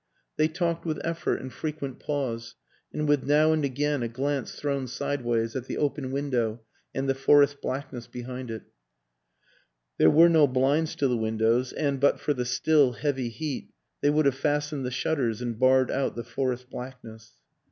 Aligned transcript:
They 0.35 0.47
talked 0.47 0.83
with 0.83 0.99
effort 1.03 1.41
and 1.41 1.53
frequent 1.53 1.99
pause, 1.99 2.55
and 2.91 3.07
with 3.07 3.23
now 3.23 3.51
and 3.53 3.63
again 3.63 4.01
a 4.01 4.07
glance 4.07 4.53
thrown 4.55 4.87
sideways 4.87 5.55
at 5.55 5.65
the 5.65 5.77
open 5.77 6.11
win 6.11 6.31
dow 6.31 6.59
and 6.91 7.07
the 7.07 7.13
forest 7.13 7.61
blackness 7.61 8.07
behind 8.07 8.49
it; 8.49 8.63
there 9.99 10.09
were 10.09 10.27
no 10.27 10.47
blinds 10.47 10.95
to 10.95 11.07
the 11.07 11.17
windows, 11.17 11.71
and 11.71 11.99
but 11.99 12.19
for 12.19 12.33
the 12.33 12.45
till, 12.45 12.93
heavy 12.93 13.29
heat 13.29 13.69
they 14.01 14.09
would 14.09 14.25
have 14.25 14.33
fastened 14.33 14.87
the 14.87 14.89
shutters 14.89 15.39
and 15.39 15.59
barred 15.59 15.91
out 15.91 16.15
the 16.15 16.23
forest 16.23 16.71
blackness. 16.71 17.33